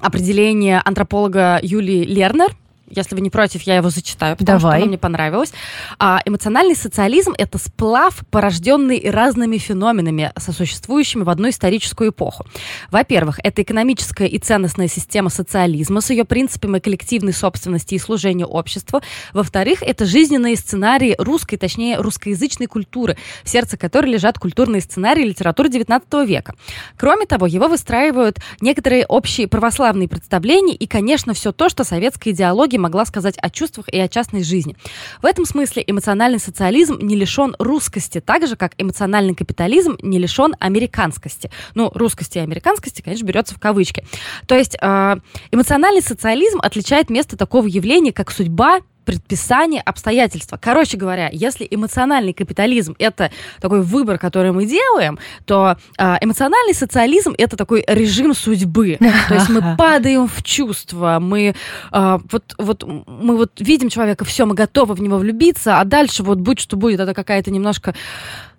[0.00, 2.54] определение антрополога Юлии Лернер,
[2.94, 4.72] если вы не против, я его зачитаю, потому Давай.
[4.72, 5.52] что оно мне понравилось.
[5.98, 12.44] А, эмоциональный социализм— это сплав, порожденный разными феноменами, сосуществующими в одну историческую эпоху.
[12.90, 19.00] Во-первых, это экономическая и ценностная система социализма с ее принципами коллективной собственности и служения обществу.
[19.32, 25.70] Во-вторых, это жизненные сценарии русской, точнее, русскоязычной культуры, в сердце которой лежат культурные сценарии литературы
[25.70, 26.54] XIX века.
[26.98, 32.81] Кроме того, его выстраивают некоторые общие православные представления и, конечно, все то, что советская идеология
[32.82, 34.76] могла сказать о чувствах и о частной жизни.
[35.22, 40.54] В этом смысле эмоциональный социализм не лишен русскости, так же, как эмоциональный капитализм не лишен
[40.58, 41.50] американскости.
[41.74, 44.04] Ну, русскости и американскости, конечно, берется в кавычки.
[44.46, 45.16] То есть э,
[45.50, 50.58] эмоциональный социализм отличает место такого явления, как судьба, предписание обстоятельства.
[50.60, 57.34] Короче говоря, если эмоциональный капитализм это такой выбор, который мы делаем, то э, эмоциональный социализм
[57.38, 58.98] это такой режим судьбы.
[59.28, 61.54] То есть мы падаем в чувства, мы
[61.92, 66.22] э, вот, вот мы вот видим человека, все, мы готовы в него влюбиться, а дальше
[66.22, 67.94] вот будь что будет, это какая-то немножко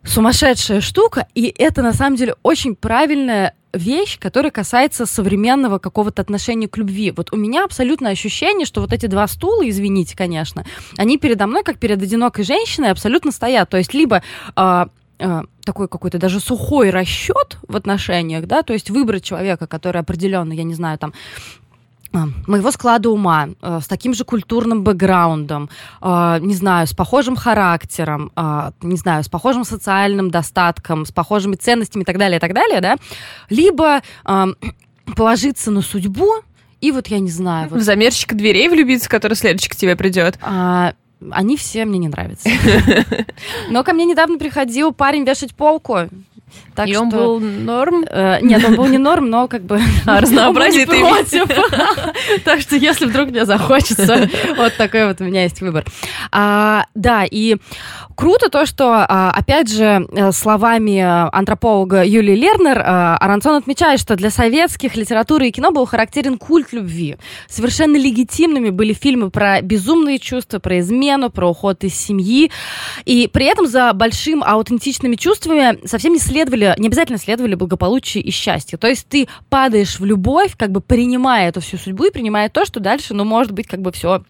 [0.04, 6.68] сумасшедшая штука, и это на самом деле очень правильная вещь, которая касается современного какого-то отношения
[6.68, 7.12] к любви.
[7.12, 10.66] Вот у меня абсолютно ощущение, что вот эти два стула, извините, конечно,
[10.98, 13.70] они передо мной, как перед одинокой женщиной, абсолютно стоят.
[13.70, 14.22] То есть либо
[14.56, 14.86] э,
[15.20, 20.54] э, такой какой-то даже сухой расчет в отношениях, да, то есть выбрать человека, который определенно,
[20.54, 21.14] я не знаю, там,
[22.14, 25.70] моего склада ума, э, с таким же культурным бэкграундом,
[26.02, 31.56] э, не знаю, с похожим характером, э, не знаю, с похожим социальным достатком, с похожими
[31.56, 32.98] ценностями и так далее, и так далее, да,
[33.50, 34.02] либо
[35.16, 36.32] положиться на судьбу,
[36.82, 37.70] и вот я не знаю.
[37.70, 37.80] Вот...
[37.80, 40.38] В замерщика дверей влюбиться, который следующий к тебе придет.
[40.42, 40.94] А,
[41.32, 42.50] они все мне не нравятся.
[43.70, 46.10] Но ко мне недавно приходил парень вешать полку.
[46.76, 47.02] Так и что...
[47.02, 48.06] он был норм?
[48.10, 49.80] Э, нет, он был не норм, но как бы...
[50.06, 51.46] А, разнообразие ты против.
[52.44, 55.86] Так что если вдруг мне захочется, вот такой вот у меня есть выбор.
[56.32, 57.58] А, да, и
[58.16, 64.16] круто то, что, а, опять же, э, словами антрополога Юлии Лернер, а, Арансон отмечает, что
[64.16, 67.18] для советских литературы и кино был характерен культ любви.
[67.48, 72.52] Совершенно легитимными были фильмы про безумные чувства, про измену, про уход из семьи.
[73.06, 78.24] И при этом за большим аутентичными чувствами совсем не следует следовали, не обязательно следовали благополучие
[78.24, 78.78] и счастье.
[78.78, 82.66] То есть ты падаешь в любовь, как бы принимая эту всю судьбу и принимая то,
[82.66, 84.24] что дальше, ну, может быть, как бы все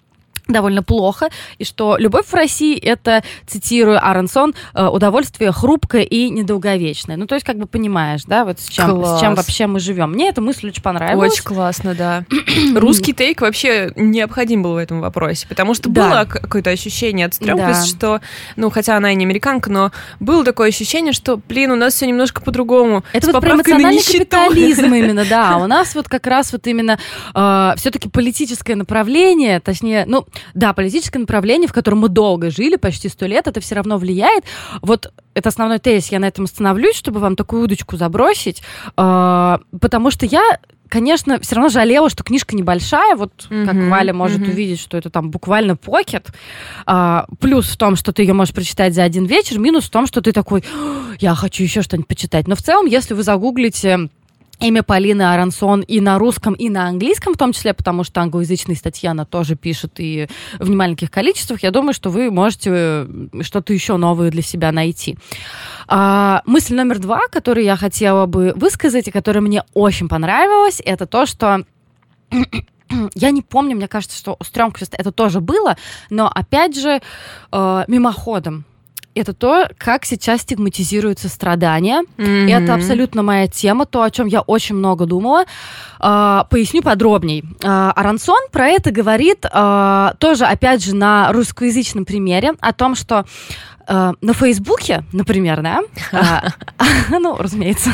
[0.47, 7.15] довольно плохо, и что любовь в России это, цитирую Аронсон, э, удовольствие хрупкое и недолговечное.
[7.15, 10.11] Ну, то есть, как бы понимаешь, да, вот с чем, с чем вообще мы живем.
[10.11, 11.33] Мне эта мысль очень понравилась.
[11.33, 12.25] Очень классно, да.
[12.75, 16.09] Русский тейк вообще необходим был в этом вопросе, потому что да.
[16.09, 17.85] было какое-то ощущение от Стрёмквист, да.
[17.87, 18.21] что,
[18.57, 22.05] ну, хотя она и не американка, но было такое ощущение, что, блин, у нас все
[22.05, 23.03] немножко по-другому.
[23.13, 25.57] Это вот про эмоциональный капитализм именно, да.
[25.57, 26.99] У нас вот как раз вот именно
[27.33, 33.09] э, все-таки политическое направление, точнее, ну, да, политическое направление, в котором мы долго жили, почти
[33.09, 34.43] сто лет, это все равно влияет.
[34.81, 38.61] Вот это основной тезис, я на этом остановлюсь, чтобы вам такую удочку забросить,
[38.97, 40.59] э, потому что я
[40.93, 44.51] конечно, все равно жалела, что книжка небольшая, вот mm-hmm, как Валя может mm-hmm.
[44.51, 46.27] увидеть, что это там буквально покет.
[46.85, 50.05] А, плюс в том, что ты ее можешь прочитать за один вечер, минус в том,
[50.05, 50.63] что ты такой,
[51.19, 52.47] я хочу еще что-нибудь почитать.
[52.47, 54.09] Но в целом, если вы загуглите
[54.63, 58.75] имя Полины Арансон и на русском, и на английском в том числе, потому что англоязычные
[58.75, 60.27] статьи она тоже пишет и
[60.59, 63.07] в немаленьких количествах, я думаю, что вы можете
[63.41, 65.17] что-то еще новое для себя найти.
[65.87, 71.05] А, мысль номер два, которую я хотела бы высказать, и которая мне очень понравилась, это
[71.05, 71.65] то, что
[73.15, 75.77] я не помню, мне кажется, что у Стрёмквиста это тоже было,
[76.09, 77.01] но опять же
[77.51, 78.65] э, мимоходом
[79.15, 82.03] это то, как сейчас стигматизируются страдания.
[82.17, 82.63] Mm-hmm.
[82.63, 85.45] Это абсолютно моя тема, то, о чем я очень много думала.
[85.99, 87.43] А, поясню подробней.
[87.63, 93.25] А, Арансон про это говорит а, тоже, опять же, на русскоязычном примере о том, что
[93.85, 95.81] Uh, на Фейсбуке, например, да,
[96.13, 96.53] uh,
[97.19, 97.89] ну, разумеется,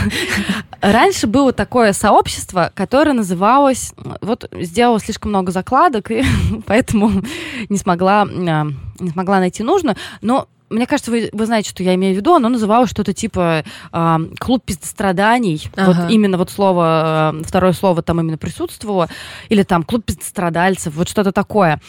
[0.81, 6.23] раньше было такое сообщество, которое называлось, вот, сделала слишком много закладок, и
[6.67, 7.23] поэтому
[7.69, 11.95] не смогла, uh, не смогла найти нужную, но мне кажется, вы, вы знаете, что я
[11.95, 12.35] имею в виду.
[12.35, 15.69] Оно называлось что-то типа э, клуб пиздостраданий.
[15.75, 16.01] Ага.
[16.01, 19.09] Вот именно вот слово, э, второе слово там именно присутствовало.
[19.49, 21.79] Или там клуб пиздострадальцев, вот что-то такое.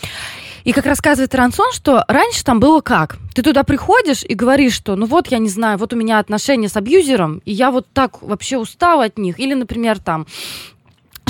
[0.65, 3.19] И как рассказывает Рансон, что раньше там было как?
[3.35, 6.69] Ты туда приходишь и говоришь, что ну вот, я не знаю, вот у меня отношения
[6.69, 9.39] с абьюзером, и я вот так вообще устала от них.
[9.39, 10.27] Или, например, там,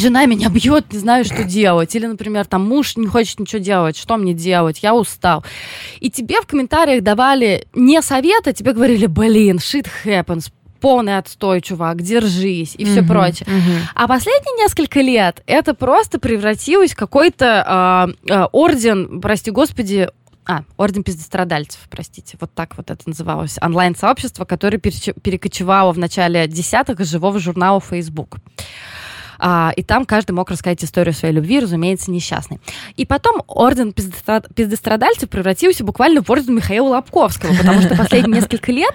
[0.01, 1.95] жена меня бьет, не знаю, что делать.
[1.95, 5.45] Или, например, там муж не хочет ничего делать, что мне делать, я устал.
[6.01, 12.03] И тебе в комментариях давали не советы, тебе говорили, блин, shit happens, полный отстой, чувак,
[12.03, 13.47] держись и все прочее.
[13.95, 20.09] А последние несколько лет это просто превратилось в какой-то э, э, орден, прости господи,
[20.47, 26.99] а, Орден пиздострадальцев, простите, вот так вот это называлось, онлайн-сообщество, которое перекочевало в начале десятых
[26.99, 28.39] из живого журнала Facebook.
[29.41, 32.61] А, и там каждый мог рассказать историю своей любви, разумеется, несчастной.
[32.97, 38.95] И потом орден пиздострадальцев превратился буквально в орден Михаила Лобковского, потому что последние несколько лет,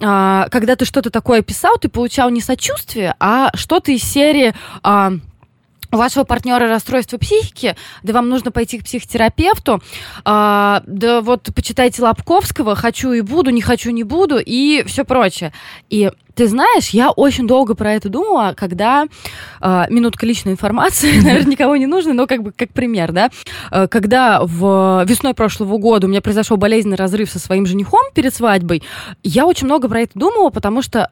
[0.00, 4.54] а, когда ты что-то такое писал, ты получал не сочувствие, а что-то из серии...
[4.82, 5.12] А,
[5.92, 9.82] у вашего партнера расстройство психики, да вам нужно пойти к психотерапевту,
[10.24, 15.52] а, да вот почитайте Лобковского, хочу и буду, не хочу не буду и все прочее.
[15.88, 19.06] И ты знаешь, я очень долго про это думала, когда
[19.60, 23.30] э, минутка личной информации, наверное, никого не нужно, но как бы как пример, да,
[23.72, 28.34] э, когда в весной прошлого года у меня произошел болезненный разрыв со своим женихом перед
[28.34, 28.82] свадьбой,
[29.22, 31.10] я очень много про это думала, потому что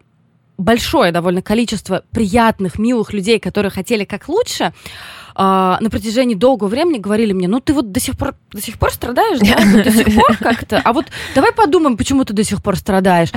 [0.56, 4.72] большое довольно количество приятных, милых людей, которые хотели как лучше,
[5.34, 8.78] а, на протяжении долгого времени говорили мне, ну ты вот до сих пор, до сих
[8.78, 9.82] пор страдаешь, да?
[9.82, 10.80] До сих пор как-то.
[10.84, 13.30] А вот давай подумаем, почему ты до сих пор страдаешь.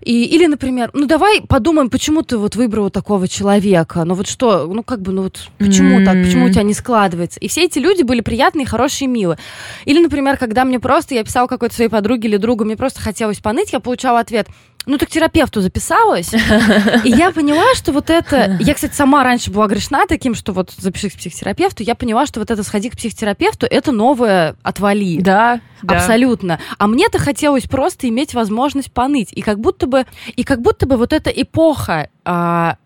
[0.00, 4.04] И, или, например, ну давай подумаем, почему ты вот выбрала такого человека.
[4.04, 7.38] Ну вот что, ну как бы, ну вот почему так, почему у тебя не складывается.
[7.40, 9.38] И все эти люди были приятные, хорошие, милые.
[9.84, 13.38] Или, например, когда мне просто, я писала какой-то своей подруге или другу, мне просто хотелось
[13.38, 14.48] поныть, я получала ответ,
[14.86, 16.32] ну так терапевту записалась.
[17.04, 18.56] И я поняла, что вот это...
[18.60, 21.35] Я, кстати, сама раньше была грешна таким, что вот запишись к психотерапевту.
[21.82, 25.20] Я поняла, что вот это сходи к психотерапевту, это новое отвали.
[25.20, 25.60] Да,
[25.96, 26.58] Абсолютно.
[26.78, 29.32] А мне-то хотелось просто иметь возможность поныть.
[29.32, 32.76] И как будто бы, и как будто бы вот эта эпоха а,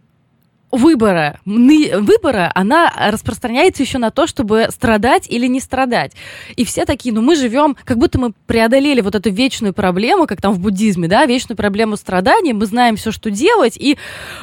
[0.70, 6.12] выбора, выбора, она распространяется еще на то, чтобы страдать или не страдать.
[6.56, 10.40] И все такие, ну мы живем, как будто мы преодолели вот эту вечную проблему, как
[10.40, 13.96] там в буддизме, да, вечную проблему страдания, мы знаем все, что делать, и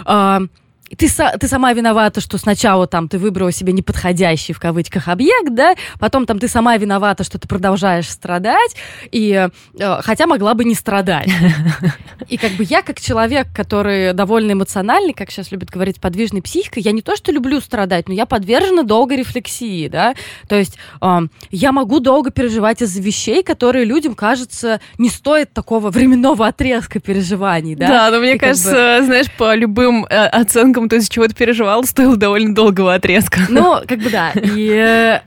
[0.05, 0.39] э,
[0.95, 5.75] ты, ты сама виновата, что сначала там ты выбрала себе неподходящий в кавычках объект, да,
[5.99, 8.75] потом там ты сама виновата, что ты продолжаешь страдать,
[9.11, 11.29] и э, хотя могла бы не страдать.
[12.29, 16.83] И как бы я как человек, который довольно эмоциональный, как сейчас любят говорить, подвижной психикой,
[16.83, 20.15] я не то что люблю страдать, но я подвержена долгой рефлексии, да,
[20.47, 21.19] то есть э,
[21.51, 27.75] я могу долго переживать из-за вещей, которые людям, кажется, не стоит такого временного отрезка переживаний,
[27.75, 27.87] да.
[27.87, 29.05] Да, но мне и кажется, как бы...
[29.05, 33.41] знаешь, по любым э, оценкам ребенком, то из чего ты переживал, стоило довольно долгого отрезка.
[33.49, 34.31] Ну, как бы да.
[34.31, 35.21] И э,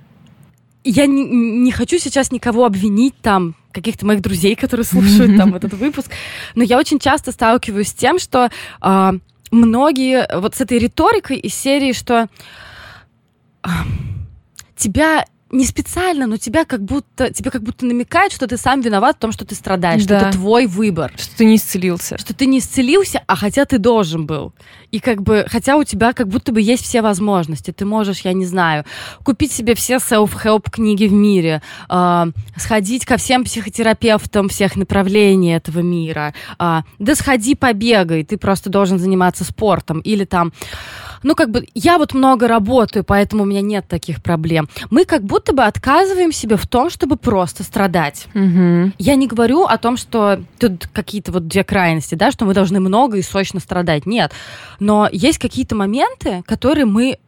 [0.84, 5.74] я не, не хочу сейчас никого обвинить там, каких-то моих друзей, которые слушают там этот
[5.74, 6.10] выпуск,
[6.54, 8.50] но я очень часто сталкиваюсь с тем, что
[8.82, 9.12] э,
[9.50, 12.28] многие вот с этой риторикой из серии, что
[13.64, 13.68] э,
[14.76, 19.16] тебя не специально, но тебя как будто, тебе как будто намекают, что ты сам виноват
[19.16, 20.18] в том, что ты страдаешь, да.
[20.18, 21.12] что это твой выбор.
[21.16, 22.18] Что ты не исцелился.
[22.18, 24.52] Что ты не исцелился, а хотя ты должен был.
[24.90, 27.72] И как бы, хотя у тебя как будто бы есть все возможности.
[27.72, 28.84] Ты можешь, я не знаю,
[29.24, 35.80] купить себе все self-help книги в мире, э, сходить ко всем психотерапевтам всех направлений этого
[35.80, 40.00] мира, э, да сходи побегай, ты просто должен заниматься спортом.
[40.00, 40.52] Или там
[41.22, 44.68] ну, как бы, я вот много работаю, поэтому у меня нет таких проблем.
[44.90, 48.26] Мы как будто бы отказываем себе в том, чтобы просто страдать.
[48.34, 48.92] Угу.
[48.98, 52.80] Я не говорю о том, что тут какие-то вот две крайности, да, что мы должны
[52.80, 54.06] много и сочно страдать.
[54.06, 54.32] Нет.
[54.78, 57.18] Но есть какие-то моменты, которые мы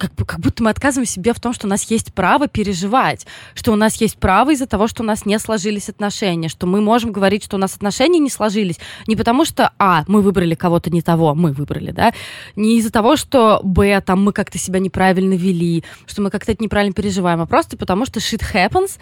[0.00, 3.72] как, как будто мы отказываем себе в том, что у нас есть право переживать, что
[3.72, 7.12] у нас есть право из-за того, что у нас не сложились отношения, что мы можем
[7.12, 11.02] говорить, что у нас отношения не сложились не потому, что, а, мы выбрали кого-то не
[11.02, 12.12] того, мы выбрали, да,
[12.56, 16.64] не из-за того, что, б, там, мы как-то себя неправильно вели, что мы как-то это
[16.64, 18.98] неправильно переживаем, а просто потому, что shit happens,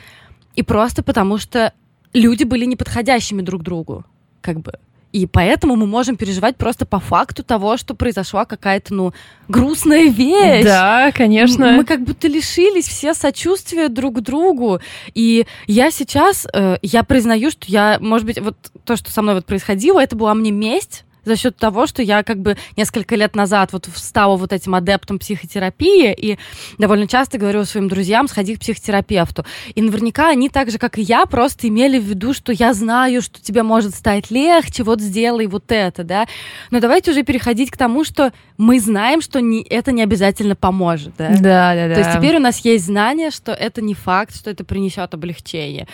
[0.57, 1.73] и просто потому, что
[2.13, 4.05] люди были неподходящими друг другу,
[4.41, 4.73] как бы.
[5.13, 9.13] И поэтому мы можем переживать просто по факту того, что произошла какая-то, ну,
[9.49, 10.65] грустная вещь.
[10.65, 11.73] Да, конечно.
[11.73, 14.81] Мы как будто лишились все сочувствия друг другу.
[15.15, 19.37] И я сейчас, э, я признаю, что я, может быть, вот то, что со мной
[19.37, 23.37] вот происходило, это была мне месть за счет того, что я как бы несколько лет
[23.37, 26.39] назад вот стала вот этим адептом психотерапии и
[26.79, 29.45] довольно часто говорю своим друзьям, сходи к психотерапевту.
[29.75, 33.23] И наверняка они так же, как и я, просто имели в виду, что я знаю,
[33.23, 36.27] что тебе может стать легче, вот сделай вот это, да.
[36.71, 41.13] Но давайте уже переходить к тому, что мы знаем, что не, это не обязательно поможет,
[41.19, 41.29] да.
[41.29, 41.95] Да, да, да.
[41.95, 45.87] То есть теперь у нас есть знание, что это не факт, что это принесет облегчение.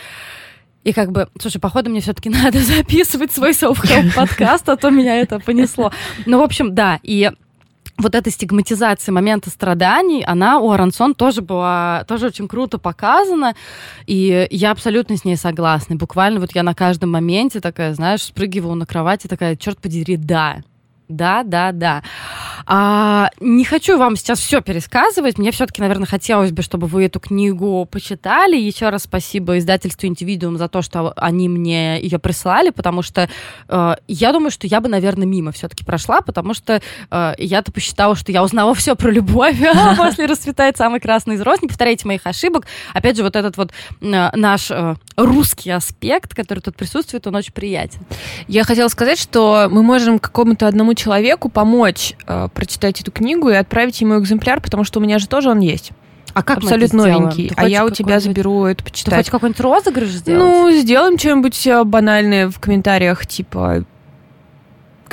[0.84, 5.16] И как бы, слушай, походу мне все-таки надо записывать свой self-help подкаст, а то меня
[5.16, 5.90] это понесло.
[6.26, 7.30] Ну, в общем, да, и
[7.96, 13.54] вот эта стигматизация момента страданий, она у Арансон тоже была, тоже очень круто показана,
[14.06, 15.96] и я абсолютно с ней согласна.
[15.96, 20.62] Буквально вот я на каждом моменте такая, знаешь, спрыгивала на кровати, такая, черт подери, да,
[21.16, 22.02] да, да, да.
[22.66, 25.38] А, не хочу вам сейчас все пересказывать.
[25.38, 28.56] Мне все-таки, наверное, хотелось бы, чтобы вы эту книгу почитали.
[28.56, 33.28] Еще раз спасибо издательству Индивидуум за то, что они мне ее прислали, потому что
[33.68, 38.16] э, я думаю, что я бы, наверное, мимо все-таки прошла, потому что э, я-то посчитала,
[38.16, 41.60] что я узнала все про любовь, а после расцветает самый красный из роз.
[41.60, 42.66] Не повторяйте моих ошибок.
[42.94, 48.00] Опять же, вот этот вот наш э, русский аспект, который тут присутствует, он очень приятен.
[48.48, 51.03] Я хотела сказать, что мы можем какому-то одному человеку
[51.48, 55.50] помочь э, прочитать эту книгу и отправить ему экземпляр, потому что у меня же тоже
[55.50, 55.90] он есть.
[56.32, 57.52] А как Абсолютно новенький.
[57.56, 59.12] а я у тебя заберу это почитать.
[59.12, 60.42] Ты хочешь какой-нибудь розыгрыш сделать?
[60.42, 63.84] Ну, сделаем что-нибудь э, банальное в комментариях, типа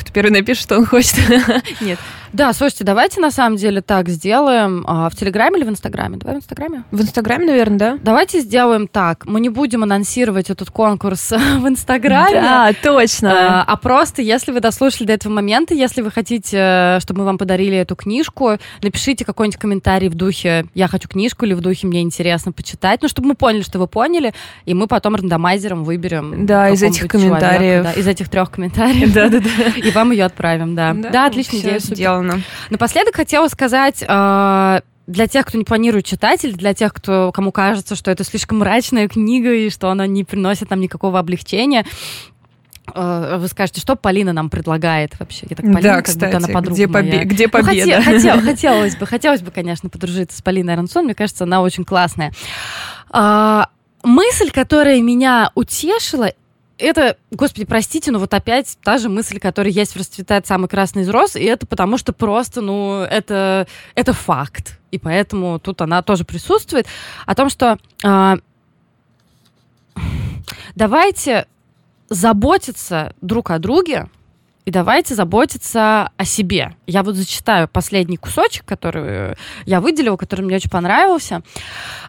[0.02, 1.16] кто первый напишет, что он хочет.
[1.82, 2.00] Нет.
[2.34, 4.86] Да, слушайте, давайте на самом деле так сделаем.
[4.88, 6.18] А, в Телеграме или в Инстаграме?
[6.18, 6.84] Давай в Инстаграме.
[6.92, 7.98] В Инстаграме, наверное, да.
[8.02, 9.26] Давайте сделаем так.
[9.26, 12.42] Мы не будем анонсировать этот конкурс в Инстаграме.
[12.42, 13.62] Да, точно.
[13.62, 17.26] А, а просто, если вы дослушали до этого момента, если вы хотите, э, чтобы мы
[17.26, 21.88] вам подарили эту книжку, напишите какой-нибудь комментарий в духе «Я хочу книжку» или в духе
[21.88, 24.34] «Мне интересно почитать», ну, чтобы мы поняли, что вы поняли,
[24.66, 26.46] и мы потом рандомайзером выберем.
[26.46, 27.84] Да, из этих комментариев.
[27.84, 29.14] да, из этих трех комментариев.
[29.14, 29.70] Да, да, да.
[29.76, 30.94] И вам ее отправим, да.
[30.94, 31.80] Да, отличная идея.
[31.80, 32.44] Сделано сделано.
[32.70, 34.04] Напоследок хотела сказать...
[34.08, 38.24] Э, для тех, кто не планирует читать, или для тех, кто, кому кажется, что это
[38.24, 41.86] слишком мрачная книга и что она не приносит нам никакого облегчения,
[42.94, 45.48] э, вы скажете, что Полина нам предлагает вообще?
[45.50, 47.26] Я так Полина, да, как кстати, будто она подруга где, побе- моя.
[47.26, 47.98] где победа?
[47.98, 51.06] Ну, хотел, хотелось бы, хотелось бы, конечно, подружиться с Полиной Аронсон.
[51.06, 52.32] Мне кажется, она очень классная.
[53.10, 53.68] А,
[54.04, 56.32] мысль, которая меня утешила,
[56.82, 61.04] это, господи, простите, но вот опять та же мысль, которая есть в «Расцветает самый красный
[61.04, 64.80] из роз», и это потому что просто, ну, это, это факт.
[64.92, 66.88] И поэтому тут она тоже присутствует.
[67.26, 68.36] О том, что э,
[70.76, 71.48] давайте
[72.10, 74.10] заботиться друг о друге,
[74.66, 76.76] и давайте заботиться о себе.
[76.86, 81.42] Я вот зачитаю последний кусочек, который я выделила, который мне очень понравился.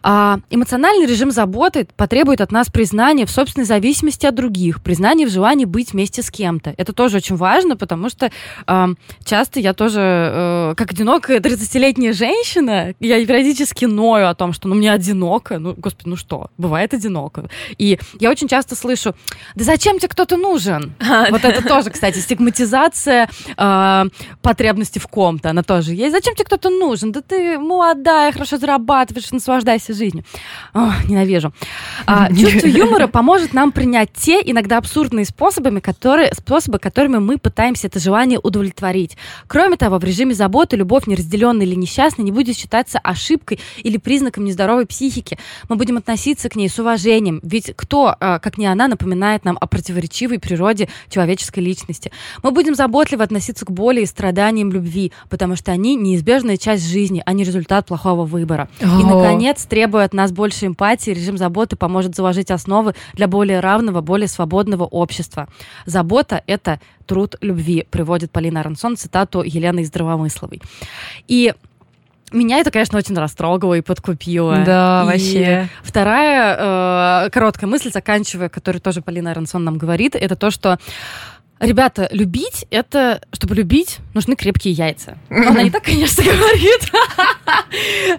[0.03, 5.31] А, эмоциональный режим заботы потребует от нас признания в собственной зависимости от других, признания в
[5.31, 6.73] желании быть вместе с кем-то.
[6.77, 8.31] Это тоже очень важно, потому что
[8.67, 8.89] а,
[9.23, 14.75] часто я тоже, а, как одинокая 30-летняя женщина, я периодически ною о том, что ну
[14.75, 15.57] мне одиноко.
[15.57, 17.49] Ну, господи, ну что, бывает одиноко.
[17.77, 19.15] И я очень часто слышу,
[19.55, 20.93] да зачем тебе кто-то нужен?
[21.29, 24.03] Вот это тоже, кстати, стигма стигматизация э,
[24.41, 26.13] потребности в ком-то, она тоже есть.
[26.13, 27.11] Зачем тебе кто-то нужен?
[27.11, 30.25] Да ты молодая, хорошо зарабатываешь, наслаждайся жизнью.
[30.73, 31.53] О, ненавижу.
[32.05, 37.87] А, чувство юмора поможет нам принять те иногда абсурдные способы, которые, способы, которыми мы пытаемся
[37.87, 39.17] это желание удовлетворить.
[39.47, 44.43] Кроме того, в режиме заботы любовь, неразделенная или несчастная, не будет считаться ошибкой или признаком
[44.43, 45.37] нездоровой психики.
[45.69, 49.57] Мы будем относиться к ней с уважением, ведь кто, э, как не она, напоминает нам
[49.59, 52.11] о противоречивой природе человеческой личности.
[52.41, 57.21] Мы будем заботливо относиться к боли и страданиям любви, потому что они неизбежная часть жизни,
[57.25, 58.69] а не результат плохого выбора.
[58.81, 58.85] О.
[58.99, 64.01] И, наконец, требуя от нас больше эмпатии, режим заботы поможет заложить основы для более равного,
[64.01, 65.47] более свободного общества.
[65.85, 70.61] Забота— это труд любви, приводит Полина Аронсон цитату Елены Здравомысловой.
[71.27, 71.53] И
[72.33, 74.63] меня это, конечно, очень растрогало и подкупило.
[74.65, 75.69] Да, и вообще.
[75.83, 80.79] Вторая э, короткая мысль, заканчивая, которую тоже Полина Аронсон нам говорит, это то, что
[81.63, 85.17] Ребята, любить это, чтобы любить, нужны крепкие яйца.
[85.29, 86.91] Она не так, конечно, говорит.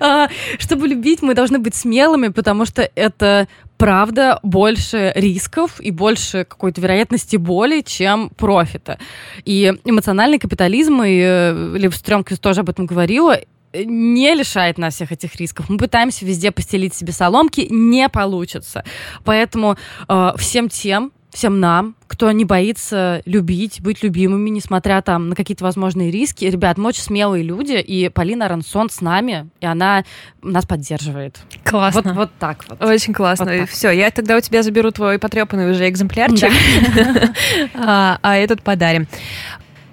[0.01, 0.29] А,
[0.59, 6.81] чтобы любить, мы должны быть смелыми, потому что это правда больше рисков и больше какой-то
[6.81, 8.99] вероятности боли, чем профита.
[9.45, 13.39] И эмоциональный капитализм, и э, Лев Стрёмкис тоже об этом говорила,
[13.75, 15.69] не лишает нас всех этих рисков.
[15.69, 18.85] Мы пытаемся везде постелить себе соломки, не получится.
[19.25, 19.77] Поэтому
[20.09, 25.65] э, всем тем, всем нам, кто не боится любить, быть любимыми, несмотря там на какие-то
[25.65, 26.45] возможные риски.
[26.45, 30.05] Ребят, мы очень смелые люди, и Полина Рансон с нами, и она
[30.43, 31.41] нас поддерживает.
[31.65, 32.03] Классно.
[32.05, 32.83] Вот, вот так вот.
[32.83, 33.53] Очень классно.
[33.59, 36.51] Вот Все, я тогда у тебя заберу твой потрепанный уже экземплярчик,
[37.75, 39.09] а, а этот подарим.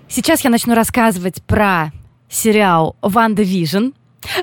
[0.07, 1.91] Сейчас я начну рассказывать про
[2.29, 3.89] сериал «WandaVision»,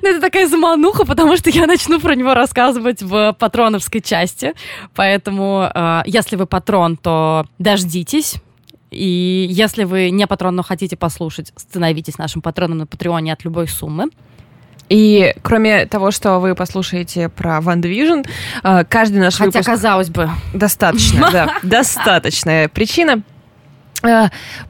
[0.02, 4.54] ну, это такая замануха, потому что я начну про него рассказывать в патроновской части.
[4.94, 8.36] Поэтому, э, если вы патрон, то дождитесь.
[8.90, 13.68] И если вы не патрон, но хотите послушать, становитесь нашим патроном на Патреоне от любой
[13.68, 14.06] суммы.
[14.88, 18.26] И кроме того, что вы послушаете про Ван Division,
[18.62, 19.66] э, каждый наш Хотя, выпуск...
[19.66, 20.30] казалось бы.
[20.54, 21.54] Достаточно, да.
[21.62, 23.22] Достаточная причина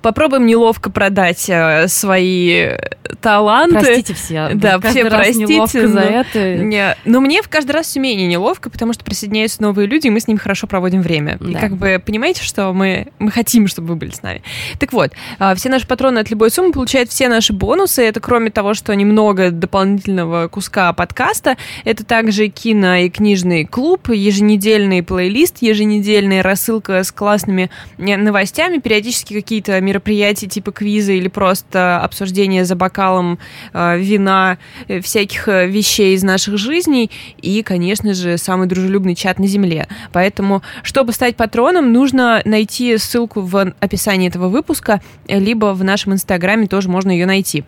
[0.03, 2.76] попробуем неловко продать э, свои
[3.20, 3.79] таланты.
[3.79, 4.51] Простите все.
[4.55, 5.89] Да, все простите.
[5.89, 6.57] за это.
[6.57, 10.11] Не, но мне в каждый раз все менее неловко, потому что присоединяются новые люди, и
[10.11, 11.37] мы с ними хорошо проводим время.
[11.41, 11.51] Да.
[11.51, 14.43] И как бы понимаете, что мы, мы хотим, чтобы вы были с нами.
[14.79, 18.03] Так вот, э, все наши патроны от любой суммы получают все наши бонусы.
[18.03, 25.03] Это кроме того, что немного дополнительного куска подкаста, это также кино и книжный клуб, еженедельный
[25.03, 32.64] плейлист, еженедельная рассылка с классными новостями, периодически периодически какие-то мероприятия типа квиза или просто обсуждение
[32.64, 33.39] за бокалом
[33.73, 34.59] э, вина,
[34.89, 37.11] э, всяких э, вещей из наших жизней
[37.41, 39.89] и, конечно же, самый дружелюбный чат на Земле.
[40.12, 46.66] Поэтому, чтобы стать патроном, нужно найти ссылку в описании этого выпуска, либо в нашем инстаграме
[46.66, 47.64] тоже можно ее найти.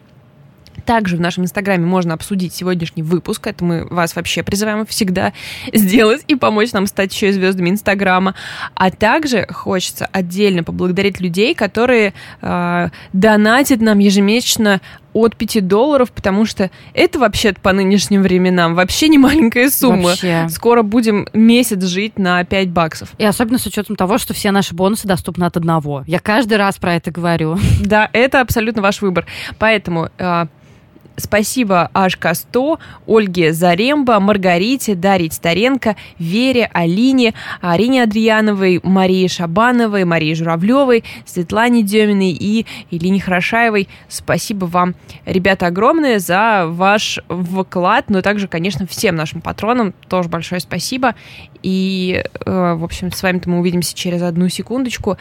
[0.91, 3.47] Также в нашем инстаграме можно обсудить сегодняшний выпуск.
[3.47, 5.32] Это мы вас вообще призываем всегда
[5.72, 8.34] сделать и помочь нам стать еще и звездами инстаграма.
[8.74, 12.12] А также хочется отдельно поблагодарить людей, которые
[12.43, 14.80] э, донатят нам ежемесячно
[15.12, 20.11] от 5 долларов, потому что это вообще по нынешним временам вообще не маленькая сумма.
[20.11, 20.49] Вообще.
[20.49, 23.11] Скоро будем месяц жить на 5 баксов.
[23.18, 26.03] И особенно с учетом того, что все наши бонусы доступны от одного.
[26.09, 27.59] Я каждый раз про это говорю.
[27.80, 29.26] Да, это абсолютно ваш выбор.
[29.59, 30.47] Поэтому э,
[31.20, 41.04] Спасибо HK100, Ольге Заремба, Маргарите, Дарье Старенко, Вере, Алине, Арине Адриановой, Марии Шабановой, Марии Журавлевой,
[41.24, 43.88] Светлане Деминой и Елене Хорошаевой.
[44.08, 44.94] Спасибо вам,
[45.26, 51.14] ребята, огромное за ваш вклад, но также, конечно, всем нашим патронам тоже большое спасибо.
[51.62, 55.18] И, э, в общем, с вами-то мы увидимся через одну секундочку.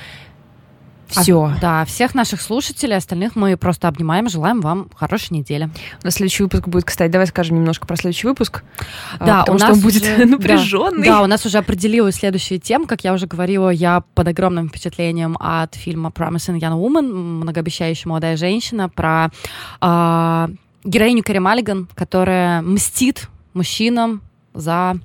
[1.10, 1.43] Все.
[1.43, 5.70] А, да, всех наших слушателей, остальных мы просто обнимаем, желаем вам хорошей недели.
[6.03, 8.64] У нас следующий выпуск будет, кстати, давай скажем немножко про следующий выпуск.
[9.20, 10.99] А, да, потому у что нас он будет уже, напряженный.
[11.10, 12.86] Да, да, у нас уже определилась следующая тема.
[12.86, 18.38] Как я уже говорила, я под огромным впечатлением от фильма Promising Young Woman, многообещающая молодая
[18.38, 19.32] женщина, про
[19.82, 20.47] э,
[20.84, 24.22] героиню Кэрри Маллиган, которая мстит мужчинам
[24.53, 24.99] за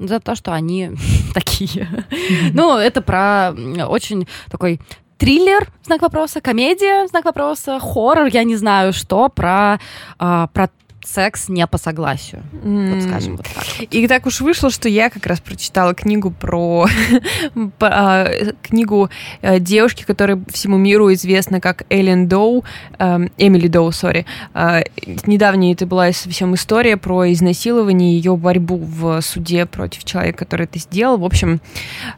[0.00, 0.92] за то, что они
[1.34, 2.06] такие.
[2.52, 3.52] Ну, это про
[3.86, 4.80] очень такой
[5.20, 9.78] триллер, знак вопроса, комедия, знак вопроса, хоррор, я не знаю что, про,
[10.18, 10.70] э, про
[11.04, 12.42] секс не по согласию.
[12.52, 12.94] Mm.
[12.94, 13.64] Вот скажем вот так.
[13.90, 16.86] И так уж вышло, что я как раз прочитала книгу про
[17.80, 18.30] а,
[18.62, 19.10] книгу
[19.42, 22.64] э, девушки, которая всему миру известна как Эллен Доу,
[22.98, 24.26] эм, Эмили Доу, сори.
[24.54, 24.82] Э,
[25.26, 30.78] недавняя это была совсем история про изнасилование, ее борьбу в суде против человека, который это
[30.78, 31.18] сделал.
[31.18, 31.60] В общем,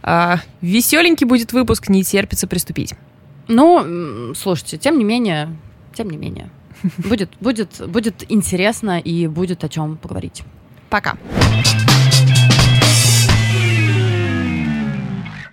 [0.03, 2.95] э, веселенький будет выпуск, не терпится приступить.
[3.49, 5.49] Ну, слушайте, тем не менее,
[5.95, 6.49] тем не менее.
[6.99, 10.43] Будет, будет, будет интересно и будет о чем поговорить.
[10.91, 11.17] Пока.